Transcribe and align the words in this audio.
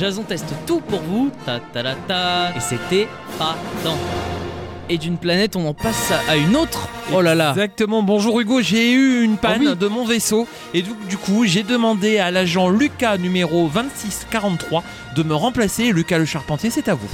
Jason 0.00 0.22
teste 0.22 0.54
tout 0.66 0.80
pour 0.80 1.00
vous, 1.02 1.30
ta 1.44 1.60
ta 1.60 1.82
ta 1.82 1.94
ta, 1.94 2.56
et 2.56 2.60
c'était 2.60 3.06
pas 3.38 3.54
tant. 3.84 3.98
Et 4.88 4.96
d'une 4.96 5.18
planète, 5.18 5.56
on 5.56 5.68
en 5.68 5.74
passe 5.74 6.10
à 6.26 6.36
une 6.36 6.56
autre. 6.56 6.88
Oh 7.12 7.20
là 7.20 7.34
là. 7.34 7.50
Exactement. 7.50 8.02
Bonjour 8.02 8.40
Hugo, 8.40 8.62
j'ai 8.62 8.92
eu 8.92 9.22
une 9.22 9.36
panne 9.36 9.60
Oh 9.60 9.68
oui. 9.72 9.76
de 9.76 9.86
mon 9.88 10.06
vaisseau 10.06 10.48
et 10.72 10.80
du, 10.80 10.90
du 11.06 11.18
coup 11.18 11.44
j'ai 11.44 11.62
demandé 11.64 12.18
à 12.18 12.30
l'agent 12.30 12.70
Lucas 12.70 13.18
numéro 13.18 13.68
2643 13.68 14.82
de 15.16 15.22
me 15.22 15.34
remplacer. 15.34 15.92
Lucas 15.92 16.16
le 16.16 16.24
Charpentier, 16.24 16.70
c'est 16.70 16.88
à 16.88 16.94
vous. 16.94 17.08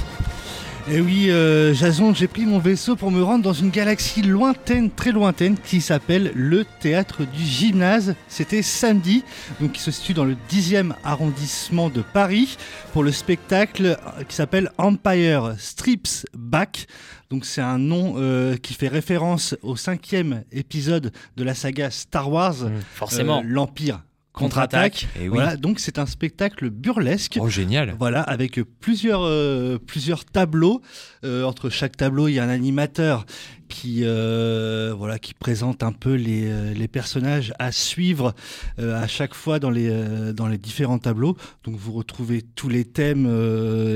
Et 0.89 1.01
oui, 1.01 1.29
euh, 1.29 1.73
Jason, 1.73 2.13
j'ai 2.13 2.27
pris 2.27 2.45
mon 2.45 2.59
vaisseau 2.59 2.95
pour 2.95 3.11
me 3.11 3.21
rendre 3.21 3.43
dans 3.43 3.51
une 3.51 3.71
galaxie 3.71 4.21
lointaine, 4.21 4.89
très 4.89 5.11
lointaine, 5.11 5.57
qui 5.57 5.81
s'appelle 5.81 6.31
le 6.33 6.63
Théâtre 6.79 7.25
du 7.25 7.43
Gymnase. 7.43 8.15
C'était 8.29 8.61
samedi, 8.61 9.25
donc 9.59 9.73
qui 9.73 9.81
se 9.81 9.91
situe 9.91 10.13
dans 10.13 10.23
le 10.23 10.37
10e 10.49 10.93
arrondissement 11.03 11.89
de 11.89 12.01
Paris, 12.01 12.57
pour 12.93 13.03
le 13.03 13.11
spectacle 13.11 13.97
euh, 14.17 14.23
qui 14.23 14.35
s'appelle 14.35 14.71
Empire 14.77 15.55
Strips 15.57 16.25
Back. 16.33 16.87
Donc 17.29 17.43
c'est 17.43 17.61
un 17.61 17.79
nom 17.79 18.13
euh, 18.15 18.55
qui 18.55 18.73
fait 18.73 18.87
référence 18.87 19.55
au 19.63 19.75
cinquième 19.75 20.43
épisode 20.53 21.11
de 21.35 21.43
la 21.43 21.53
saga 21.53 21.91
Star 21.91 22.31
Wars, 22.31 22.55
Forcément. 22.93 23.39
euh, 23.39 23.43
l'Empire 23.45 24.03
contre-attaque. 24.37 25.07
Et 25.19 25.23
oui. 25.23 25.29
Voilà, 25.29 25.57
donc 25.57 25.79
c'est 25.79 25.99
un 25.99 26.05
spectacle 26.05 26.69
burlesque. 26.69 27.37
Oh 27.41 27.49
génial. 27.49 27.95
Voilà, 27.99 28.21
avec 28.21 28.59
plusieurs, 28.79 29.23
euh, 29.23 29.77
plusieurs 29.77 30.25
tableaux. 30.25 30.81
Euh, 31.23 31.43
entre 31.43 31.69
chaque 31.69 31.97
tableau, 31.97 32.27
il 32.27 32.33
y 32.33 32.39
a 32.39 32.43
un 32.43 32.49
animateur 32.49 33.25
qui, 33.67 34.01
euh, 34.03 34.93
voilà, 34.97 35.19
qui 35.19 35.33
présente 35.33 35.83
un 35.83 35.91
peu 35.91 36.13
les, 36.13 36.73
les 36.73 36.87
personnages 36.87 37.53
à 37.59 37.71
suivre 37.71 38.33
euh, 38.79 39.01
à 39.01 39.07
chaque 39.07 39.33
fois 39.33 39.59
dans 39.59 39.69
les, 39.69 39.89
euh, 39.89 40.33
dans 40.33 40.47
les 40.47 40.57
différents 40.57 40.99
tableaux. 40.99 41.35
Donc 41.63 41.75
vous 41.75 41.91
retrouvez 41.93 42.41
tous 42.41 42.69
les 42.69 42.85
thèmes 42.85 43.25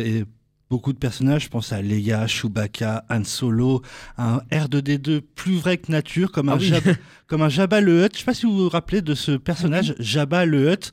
et 0.04 0.26
beaucoup 0.72 0.94
de 0.94 0.98
personnages. 0.98 1.44
Je 1.44 1.50
pense 1.50 1.74
à 1.74 1.82
Leia, 1.82 2.26
Chewbacca, 2.28 3.04
Han 3.10 3.24
Solo, 3.26 3.82
un 4.18 4.40
R2D2 4.52 5.22
plus 5.36 5.58
vrai 5.58 5.78
que 5.78 5.92
nature, 5.92 6.32
comme 6.32 6.48
un, 6.50 6.54
Ah 6.54 6.58
oui. 6.60 6.70
Jab- 6.70 6.96
comme 7.28 7.42
un 7.42 7.50
Jabba 7.50 7.82
le 7.82 8.04
Hutt. 8.06 8.14
Je 8.14 8.20
sais 8.20 8.26
pas 8.26 8.34
si 8.34 8.46
vous 8.46 8.58
vous 8.58 8.70
rappelez 8.70 9.02
de 9.02 9.14
ce 9.14 9.34
personnage, 9.34 9.94
Jabba 10.00 10.46
le 10.46 10.72
Hutt, 10.72 10.92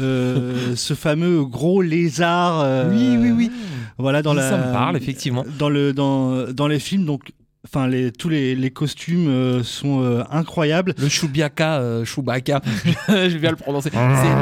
euh, 0.00 0.74
ce 0.76 0.94
fameux 0.94 1.44
gros 1.44 1.80
lézard. 1.80 2.60
euh, 2.60 2.90
Oui, 2.90 3.16
oui, 3.18 3.30
oui. 3.30 3.50
Voilà 3.98 4.20
dans 4.22 4.34
la. 4.34 4.50
Ça 4.50 4.58
me 4.58 4.72
parle, 4.72 4.96
effectivement. 4.96 5.44
Dans 5.58 5.68
le 5.70 5.92
dans 5.92 6.52
dans 6.52 6.66
les 6.68 6.80
films 6.80 7.04
donc. 7.06 7.30
Enfin, 7.66 7.86
les, 7.88 8.10
tous 8.10 8.30
les, 8.30 8.54
les 8.56 8.70
costumes 8.70 9.28
euh, 9.28 9.62
sont 9.62 10.02
euh, 10.02 10.22
incroyables. 10.30 10.94
Le 10.96 11.10
Chewbacca, 11.10 11.78
euh, 11.80 12.06
Chewbacca, 12.06 12.62
je 13.08 13.36
vais 13.36 13.50
le 13.50 13.56
prononcer. 13.56 13.90
C'est- 13.92 13.98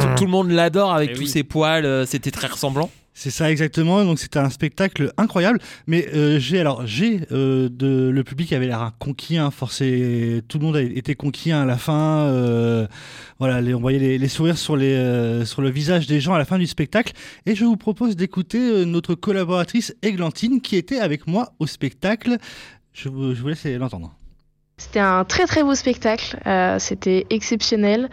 tout, 0.06 0.14
tout 0.18 0.24
le 0.24 0.30
monde 0.30 0.52
l'adore 0.52 0.92
avec 0.94 1.10
Eh 1.10 1.14
tous 1.14 1.20
oui. 1.22 1.28
ses 1.28 1.42
poils. 1.42 1.84
euh, 1.84 2.06
C'était 2.06 2.30
très 2.30 2.46
ressemblant. 2.46 2.88
C'est 3.20 3.30
ça 3.30 3.50
exactement. 3.50 4.04
Donc 4.04 4.20
c'était 4.20 4.38
un 4.38 4.48
spectacle 4.48 5.12
incroyable. 5.16 5.58
Mais 5.88 6.06
euh, 6.14 6.38
j'ai 6.38 6.60
alors 6.60 6.86
j'ai 6.86 7.22
euh, 7.32 7.68
de 7.68 8.10
le 8.10 8.22
public 8.22 8.52
avait 8.52 8.68
l'air 8.68 8.92
conquis. 9.00 9.38
Hein, 9.38 9.50
forcé, 9.50 10.40
tout 10.46 10.60
le 10.60 10.64
monde 10.64 10.76
été 10.76 11.16
conquis 11.16 11.50
hein, 11.50 11.62
à 11.62 11.64
la 11.64 11.78
fin. 11.78 12.26
euh, 12.26 12.86
voilà, 13.40 13.60
les, 13.60 13.74
on 13.74 13.80
voyait 13.80 13.98
les, 13.98 14.18
les 14.18 14.28
sourires 14.28 14.56
sur 14.56 14.76
les 14.76 14.94
euh, 14.94 15.44
sur 15.44 15.62
le 15.62 15.68
visage 15.70 16.06
des 16.06 16.20
gens 16.20 16.34
à 16.34 16.38
la 16.38 16.44
fin 16.44 16.60
du 16.60 16.68
spectacle. 16.68 17.12
Et 17.44 17.56
je 17.56 17.64
vous 17.64 17.76
propose 17.76 18.14
d'écouter 18.14 18.60
euh, 18.60 18.84
notre 18.84 19.16
collaboratrice 19.16 19.96
Églantine 20.02 20.60
qui 20.60 20.76
était 20.76 21.00
avec 21.00 21.26
moi 21.26 21.54
au 21.58 21.66
spectacle. 21.66 22.36
Je 22.92 23.08
vous, 23.08 23.34
je 23.34 23.42
vous 23.42 23.48
laisse 23.48 23.64
l'entendre. 23.64 24.17
C'était 24.78 25.00
un 25.00 25.24
très 25.24 25.46
très 25.46 25.64
beau 25.64 25.74
spectacle, 25.74 26.38
euh, 26.46 26.78
c'était 26.78 27.26
exceptionnel. 27.30 28.08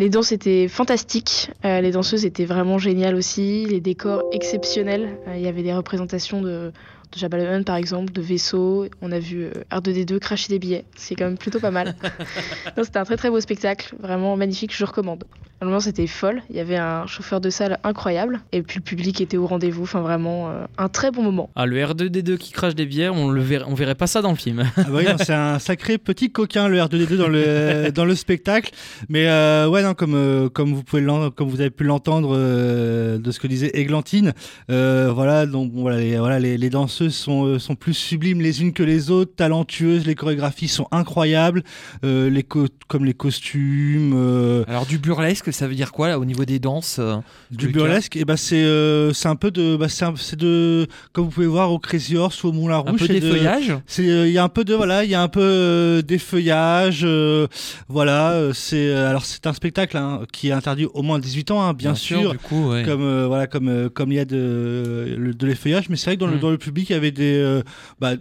Les 0.00 0.08
danses 0.08 0.32
étaient 0.32 0.66
fantastiques, 0.66 1.52
euh, 1.64 1.80
les 1.80 1.92
danseuses 1.92 2.24
étaient 2.24 2.44
vraiment 2.44 2.78
géniales 2.78 3.14
aussi, 3.14 3.64
les 3.64 3.80
décors 3.80 4.24
exceptionnels. 4.32 5.18
Euh, 5.28 5.36
Il 5.36 5.42
y 5.42 5.46
avait 5.46 5.62
des 5.62 5.72
représentations 5.72 6.42
de, 6.42 6.72
de 7.12 7.58
Hutt 7.58 7.64
par 7.64 7.76
exemple, 7.76 8.12
de 8.12 8.20
vaisseaux. 8.20 8.86
On 9.02 9.12
a 9.12 9.18
vu 9.18 9.44
euh, 9.44 9.52
R2D2 9.70 10.18
cracher 10.18 10.48
des 10.48 10.58
billets, 10.58 10.84
c'est 10.96 11.14
quand 11.14 11.24
même 11.24 11.38
plutôt 11.38 11.60
pas 11.60 11.70
mal. 11.70 11.96
Non, 12.76 12.84
c'était 12.84 12.98
un 12.98 13.04
très 13.04 13.16
très 13.16 13.30
beau 13.30 13.40
spectacle, 13.40 13.94
vraiment 14.00 14.36
magnifique, 14.36 14.74
je 14.74 14.84
recommande. 14.84 15.24
L'ambiance 15.62 15.86
était 15.86 16.06
folle, 16.06 16.42
il 16.48 16.56
y 16.56 16.60
avait 16.60 16.76
un 16.76 17.06
chauffeur 17.06 17.40
de 17.40 17.50
salle 17.50 17.78
incroyable 17.84 18.40
et 18.50 18.62
puis 18.62 18.78
le 18.78 18.82
public 18.82 19.20
était 19.20 19.36
au 19.36 19.46
rendez-vous, 19.46 19.82
enfin 19.82 20.00
vraiment 20.00 20.48
euh, 20.48 20.64
un 20.78 20.88
très 20.88 21.10
bon 21.10 21.22
moment. 21.22 21.50
Ah, 21.54 21.66
le 21.66 21.76
R2D2 21.76 22.38
qui 22.38 22.52
crache 22.52 22.74
des 22.74 22.86
bières, 22.86 23.14
on 23.14 23.30
le 23.30 23.42
verrait, 23.42 23.66
on 23.68 23.74
verrait 23.74 23.94
pas 23.94 24.06
ça 24.06 24.22
dans 24.22 24.30
le 24.30 24.36
film. 24.36 24.64
Ah 24.76 24.84
bah 24.84 25.00
oui, 25.00 25.04
c'est 25.18 25.34
un 25.34 25.58
sacré 25.58 25.98
petit 25.98 26.30
coquin 26.30 26.68
le 26.68 26.78
R2D2 26.78 27.16
dans 27.16 27.28
le 27.28 27.90
dans 27.94 28.06
le 28.06 28.14
spectacle. 28.14 28.72
Mais 29.10 29.28
euh, 29.28 29.68
ouais 29.68 29.82
non 29.82 29.92
comme 29.92 30.14
euh, 30.14 30.48
comme 30.48 30.72
vous 30.72 30.82
pouvez 30.82 31.04
comme 31.36 31.48
vous 31.48 31.60
avez 31.60 31.70
pu 31.70 31.84
l'entendre 31.84 32.34
euh, 32.34 33.18
de 33.18 33.30
ce 33.30 33.38
que 33.38 33.46
disait 33.46 33.70
Églantine, 33.74 34.32
euh, 34.70 35.10
voilà 35.12 35.44
donc 35.44 35.72
voilà 35.74 35.98
les 35.98 36.18
voilà 36.18 36.38
les, 36.38 36.56
les 36.56 36.70
danseuses 37.00 37.14
sont 37.16 37.44
euh, 37.46 37.58
sont 37.58 37.74
plus 37.74 37.94
sublimes 37.94 38.40
les 38.40 38.62
unes 38.62 38.72
que 38.72 38.82
les 38.82 39.10
autres, 39.10 39.32
talentueuses, 39.34 40.06
les 40.06 40.14
chorégraphies 40.14 40.68
sont 40.68 40.86
incroyables, 40.92 41.62
euh, 42.04 42.28
les 42.30 42.42
co- 42.42 42.66
comme 42.88 43.04
les 43.04 43.14
costumes. 43.14 44.12
euh, 44.14 44.64
Alors 44.68 44.86
du 44.86 44.98
burlesque, 44.98 45.52
ça 45.52 45.66
veut 45.68 45.74
dire 45.74 45.92
quoi 45.92 46.08
là 46.08 46.18
au 46.18 46.24
niveau 46.24 46.44
des 46.44 46.58
danses 46.58 47.00
du 47.50 47.68
burlesque, 47.68 48.16
et 48.16 48.24
bah 48.24 48.36
c'est 48.36 48.62
euh, 48.62 49.12
c'est 49.12 49.28
un 49.28 49.36
peu 49.36 49.50
de 49.50 49.76
bah 49.76 49.88
c'est 49.88 50.04
un- 50.04 50.14
c'est 50.16 50.38
de 50.38 50.86
comme 51.12 51.24
vous 51.26 51.30
pouvez 51.30 51.46
voir 51.46 51.72
au 51.72 51.78
Crazy 51.78 52.16
Horse 52.16 52.42
ou 52.44 52.48
au 52.48 52.52
Moulin 52.52 52.76
Un 52.76 52.78
Rouge, 52.78 53.00
peu 53.00 53.06
c'est 53.06 53.12
des 53.14 53.20
de- 53.20 53.30
feuillages 53.30 53.72
C'est 53.86 54.04
il 54.04 54.32
y 54.32 54.38
a 54.38 54.44
un 54.44 54.48
peu 54.48 54.64
de 54.64 54.74
voilà, 54.74 55.04
il 55.04 55.10
y 55.10 55.14
a 55.14 55.22
un 55.22 55.28
peu 55.28 56.02
des 56.06 56.18
feuillages 56.18 57.06
voilà, 57.88 58.50
c'est 58.52 58.92
alors 58.92 59.24
c'est 59.24 59.46
un 59.46 59.52
spectacle 59.52 59.96
hein, 59.96 60.22
qui 60.32 60.48
est 60.48 60.52
interdit 60.52 60.86
au 60.92 61.02
moins 61.02 61.18
18 61.18 61.50
ans 61.50 61.62
hein, 61.62 61.72
bien, 61.74 61.94
sûr. 61.94 62.32
Du 62.32 62.38
coup, 62.38 62.70
ouais. 62.70 62.82
Comme 62.84 63.02
euh, 63.02 63.26
voilà 63.26 63.46
comme 63.46 63.68
euh, 63.68 63.88
comme 63.88 64.12
il 64.12 64.16
y 64.16 64.20
a 64.20 64.24
de 64.24 65.32
de 65.36 65.46
l'effeuillage 65.46 65.88
mais 65.88 65.96
c'est 65.96 66.06
vrai 66.06 66.16
que 66.16 66.20
dans 66.20 66.26
le 66.26 66.30
Mm. 66.30 66.40
dans 66.40 66.50
le 66.50 66.58
public 66.58 66.89
il 66.90 66.92
y 66.92 66.96
avait 66.96 67.10
des 67.12 67.36
euh, 67.38 67.62
bah, 68.00 68.12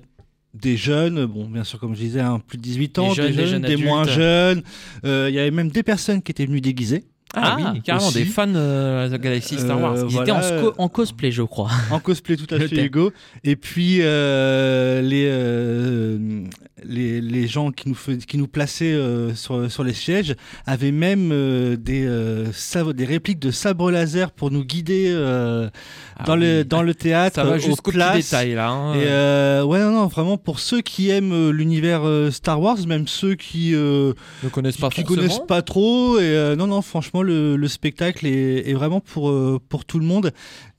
des 0.54 0.78
jeunes, 0.78 1.26
bon, 1.26 1.48
bien 1.48 1.64
sûr, 1.64 1.80
comme 1.80 1.94
je 1.94 2.00
disais, 2.00 2.22
hein, 2.22 2.42
plus 2.48 2.58
de 2.58 2.64
18 2.64 3.00
ans, 3.00 3.10
Des 3.10 3.16
jeunes, 3.16 3.28
des, 3.32 3.36
des 3.36 3.48
jeunes 3.48 3.62
des 3.62 3.78
moins 3.78 4.04
jeunes. 4.06 4.64
Euh, 5.06 5.28
Il 5.30 5.36
y 5.36 5.40
avait 5.40 5.52
même 5.52 5.70
des 5.70 5.84
personnes 5.84 6.22
qui 6.24 6.32
étaient 6.32 6.48
venues 6.48 6.60
déguisées, 6.62 7.04
Ah, 7.36 7.58
Ah, 7.60 7.72
oui, 7.76 7.82
carrément 7.84 8.08
aussi. 8.08 8.18
des 8.20 8.26
fans 8.26 8.48
de 8.48 9.08
la 9.12 9.18
galaxie 9.20 9.60
Star 9.60 9.80
Wars. 9.80 9.94
Euh, 9.94 10.06
Ils 10.10 10.16
voilà, 10.16 10.40
étaient 10.50 10.68
en, 10.80 10.90
cosplay, 10.90 11.32
je 11.32 11.44
crois. 11.44 11.70
en 11.92 12.00
cosplay 12.00 12.36
tout 12.36 12.48
à 12.54 12.60
fait. 12.68 12.84
Hugo. 12.84 13.12
Et 13.44 13.56
puis 13.56 14.00
euh, 14.02 15.02
les, 15.04 15.28
euh, 15.30 16.44
les 16.86 17.22
les 17.22 17.48
gens 17.48 17.72
qui 17.72 17.90
nous 17.90 17.98
qui 18.28 18.38
plaçaient 18.48 18.94
euh, 18.94 19.34
sur 19.36 19.72
sur 19.72 19.84
les 19.84 19.94
sièges 19.94 20.36
avaient 20.66 20.92
même 20.92 21.32
euh, 21.32 21.76
des 21.76 22.06
euh, 22.06 22.46
des 22.94 23.06
répliques 23.06 23.40
de 23.40 23.52
sabres 23.52 23.92
laser 23.92 24.32
pour 24.32 24.52
nous 24.52 24.64
guider 24.64 25.14
Ah 26.18 26.24
dans 26.26 26.36
le 26.36 26.60
oui. 26.60 26.66
dans 26.66 26.82
le 26.82 26.94
théâtre 26.96 27.36
Ça 27.36 27.44
va 27.44 27.58
jusqu'au 27.58 27.92
détail 27.92 28.54
là. 28.54 28.70
hein. 28.70 28.94
Et 28.96 29.64
ouais 29.66 29.80
non 29.80 29.92
non 29.92 30.08
vraiment 30.08 30.38
pour 30.38 30.60
ceux 30.60 30.82
qui 30.82 31.10
aiment 31.10 31.50
l'univers 31.52 32.02
Star 32.32 32.60
Wars 32.62 32.78
même 32.88 33.08
ceux 33.08 33.36
qui 33.36 33.72
ne 33.72 34.14
connaissent 34.52 34.78
pas 34.78 34.90
qui 34.90 35.02
forcément. 35.02 35.22
connaissent 35.22 35.46
pas 35.48 35.62
trop 35.62 36.20
et 36.20 36.56
non 36.58 36.68
non 36.68 36.82
franchement 36.82 37.22
le, 37.22 37.56
le 37.56 37.68
spectacle 37.68 38.26
est, 38.28 38.70
est 38.70 38.74
vraiment 38.74 39.00
pour 39.00 39.34
pour 39.70 39.86
tout 39.86 40.00
le 40.00 40.06
monde 40.06 40.32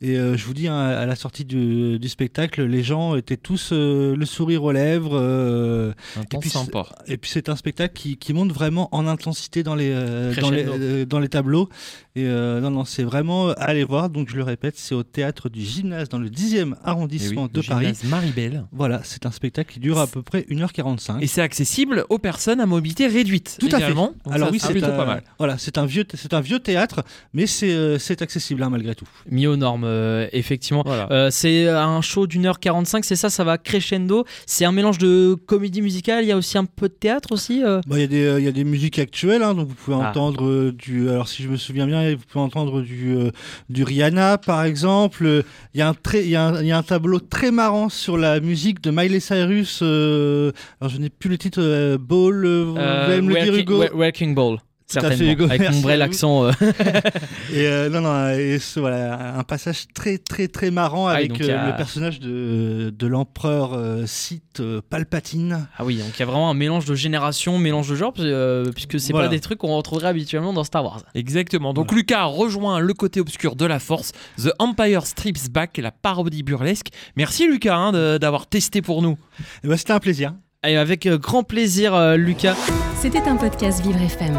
et 0.03 0.15
je 0.17 0.45
vous 0.47 0.55
dis 0.55 0.69
hein, 0.69 0.79
à 0.79 1.07
la 1.07 1.15
sortie 1.17 1.45
du, 1.45 1.99
du 1.99 2.09
spectacle 2.09 2.63
les 2.65 2.83
gens 2.83 3.17
étaient 3.17 3.37
tous 3.37 3.73
le 3.73 4.25
sourire 4.25 4.65
aux 4.65 4.73
lèvres 4.73 5.90
Un 6.19 6.25
temps 6.25 6.39
puis 6.39 6.51
sympa. 6.51 6.87
et 7.07 7.17
puis 7.17 7.31
c'est 7.31 7.49
un 7.49 7.57
spectacle 7.57 7.95
qui, 7.95 8.17
qui 8.17 8.33
monte 8.33 8.53
vraiment 8.53 8.89
en 8.95 9.07
intensité 9.07 9.63
dans 9.63 9.75
les 9.75 9.91
euh, 9.93 10.35
dans 10.41 10.51
les 10.51 10.63
Crescendo. 10.65 10.83
euh, 10.85 11.05
dans 11.07 11.19
les 11.21 11.29
tableaux 11.29 11.69
et 12.17 12.25
euh, 12.25 12.61
non 12.61 12.71
non 12.71 12.85
c'est 12.85 13.03
vraiment 13.05 13.49
à 13.51 13.65
aller 13.65 13.85
voir 13.85 14.11
donc 14.11 14.29
je 14.31 14.37
le 14.37 14.43
répète 14.43 14.77
c'est 14.77 14.95
au 14.95 15.03
théâtre 15.03 15.49
du 15.49 15.63
gymnase 15.65 16.09
dans 16.09 16.19
le 16.19 16.29
10e 16.29 16.75
arrondissement 16.85 17.49
Eh 17.53 17.59
oui, 17.59 17.63
de 17.65 17.69
Paris 17.69 17.93
Maribel. 18.05 18.65
voilà 18.73 19.01
c'est 19.05 19.27
un 19.27 19.31
spectacle 19.31 19.73
qui 19.73 19.81
dure 19.81 19.99
à 19.99 20.07
peu 20.07 20.23
près 20.23 20.43
1h45 20.51 21.21
Et 21.23 21.27
c'est 21.27 21.43
accessible 21.43 22.05
aux 22.09 22.19
personnes 22.19 22.61
à 22.61 22.67
mobilité 22.67 23.07
réduite. 23.07 23.57
Tout 23.61 23.69
à 23.73 23.79
fait. 23.79 23.85
Alors 23.85 24.49
ça, 24.49 24.51
oui, 24.53 24.59
c'est 24.61 24.71
plutôt 24.73 24.87
un- 24.87 24.97
pas 24.97 25.05
mal. 25.05 25.23
Voilà, 25.39 25.59
c'est 25.59 25.79
un 25.79 25.87
vieux, 25.87 26.05
c'est 26.15 26.35
un 26.35 26.41
vieux 26.41 26.59
théâtre, 26.59 27.03
mais 27.33 27.47
c'est 27.47 27.99
c'est 27.99 28.23
accessible 28.23 28.63
hein, 28.63 28.71
malgré 28.71 28.95
tout. 28.95 29.09
Mis 29.31 29.47
aux 29.47 29.57
normes, 29.57 29.85
euh, 29.85 30.27
effectivement. 30.33 30.83
Voilà. 30.85 31.09
Euh, 31.11 31.29
c'est 31.31 31.69
un 31.69 32.01
show 32.01 32.27
d'une 32.27 32.47
heure 32.47 32.61
45, 32.61 33.05
c'est 33.05 33.17
ça, 33.17 33.31
ça 33.31 33.45
va 33.45 33.59
crescendo. 33.59 34.25
C'est 34.47 34.65
un 34.65 34.73
mélange 34.73 34.99
de 34.99 35.35
comédie 35.47 35.80
musicale, 35.81 36.25
il 36.25 36.29
y 36.29 36.33
a 36.33 36.37
aussi 36.37 36.57
un 36.59 36.65
peu 36.65 36.89
de 36.89 36.95
théâtre 36.95 37.33
aussi. 37.33 37.63
euh. 37.65 37.81
Bah, 37.87 37.97
Il 37.97 38.01
y 38.01 38.05
a 38.05 38.07
des, 38.07 38.25
euh, 38.25 38.39
il 38.41 38.45
y 38.45 38.49
a 38.49 38.53
des 38.53 38.65
musiques 38.65 38.99
actuelles, 38.99 39.43
hein, 39.43 39.55
donc 39.55 39.69
vous 39.69 39.75
pouvez 39.75 39.97
Ah. 40.01 40.09
entendre 40.11 40.45
euh, 40.47 40.73
du. 40.73 41.09
Alors 41.11 41.29
si 41.29 41.43
je 41.43 41.49
me 41.49 41.57
souviens 41.57 41.87
bien, 41.87 42.11
vous 42.15 42.23
pouvez 42.29 42.45
entendre 42.45 42.83
du, 42.83 43.15
euh, 43.17 43.31
du 43.69 43.83
Rihanna, 43.85 44.39
par 44.39 44.65
exemple. 44.65 45.45
Il 45.75 45.79
y, 45.79 45.83
a 45.83 45.89
un 45.89 45.95
très, 45.95 46.25
il, 46.25 46.31
y 46.31 46.37
a 46.37 46.47
un, 46.47 46.61
il 46.61 46.67
y 46.67 46.73
a 46.73 46.79
un 46.79 46.83
tableau 46.83 47.19
très 47.21 47.51
marrant 47.51 47.89
sur 47.89 48.17
la 48.19 48.41
musique 48.41 48.81
de 48.83 48.91
Miley 48.91 49.21
Cyrus. 49.21 49.81
euh, 49.83 50.53
alors, 50.81 50.91
je 50.93 50.99
n'ai 50.99 51.11
plus 51.11 51.31
le 51.31 51.39
titre. 51.39 51.61
euh, 51.63 51.99
Ball, 51.99 52.45
euh, 52.45 52.65
vous 52.65 52.79
allez 52.79 53.23
me 53.23 53.35
le 53.35 53.41
dire, 53.43 53.55
Hugo? 53.55 53.85
Working 53.95 54.35
Ball. 54.35 54.59
Certainement, 54.93 55.31
Hugo, 55.33 55.45
avec 55.45 55.71
mon 55.71 55.81
vrai 55.81 55.95
à 55.95 55.97
vous. 55.97 56.03
accent. 56.03 56.45
euh. 56.47 56.53
Et 57.53 57.67
euh, 57.67 57.89
non, 57.89 58.01
non, 58.01 58.29
et 58.31 58.59
ce, 58.59 58.79
voilà, 58.81 59.37
un 59.37 59.43
passage 59.45 59.87
très, 59.95 60.19
très, 60.19 60.47
très 60.49 60.71
marrant 60.71 61.07
Ah 61.09 61.15
avec 61.15 61.41
euh, 61.41 61.59
a- 61.59 61.71
le 61.71 61.77
personnage 61.77 62.21
de, 62.21 62.93
de 62.97 63.07
l'empereur 63.07 63.73
euh, 63.75 64.05
Sith 64.07 64.61
euh, 64.61 64.81
Palpatine. 64.89 65.67
Ah 65.79 65.85
oui, 65.85 65.97
donc 65.97 66.09
il 66.15 66.21
y 66.21 66.23
a 66.23 66.27
vraiment 66.27 66.51
un 66.51 66.55
mélange 66.55 66.85
de 66.85 66.95
génération, 66.95 67.59
mélange 67.59 67.89
de 67.89 67.95
genre, 67.97 68.13
euh, 68.21 68.71
puisque 68.73 69.01
c'est 69.01 69.13
Voilà. 69.13 69.29
pas 69.29 69.35
des 69.35 69.41
trucs 69.41 69.59
qu'on 69.59 69.77
retrouverait 69.77 70.09
habituellement 70.09 70.53
dans 70.53 70.65
Star 70.65 70.85
Wars. 70.85 71.03
Exactement. 71.15 71.73
Donc 71.75 71.93
Lucas 71.93 72.25
rejoint 72.25 72.79
le 72.79 72.95
côté 72.95 73.21
obscur 73.21 73.57
de 73.57 73.65
la 73.67 73.79
Force. 73.79 74.13
The 74.39 74.51
Empire 74.59 75.07
Strips 75.07 75.51
Back, 75.51 75.79
la 75.79 75.91
parodie 75.91 76.43
burlesque. 76.43 76.89
Merci 77.17 77.47
Lucas 77.49 77.77
hein, 77.77 78.19
d'avoir 78.19 78.47
testé 78.47 78.83
pour 78.83 79.03
nous. 79.03 79.17
Et 79.65 79.69
ben, 79.69 79.77
C'était 79.77 79.93
un 79.93 79.99
plaisir. 80.01 80.35
Et 80.67 80.77
avec 80.77 81.09
grand 81.09 81.43
plaisir, 81.43 81.95
euh, 81.95 82.17
Lucas. 82.17 82.55
C'était 83.01 83.23
un 83.27 83.37
podcast 83.37 83.83
Vivre 83.83 84.01
FM. 84.03 84.39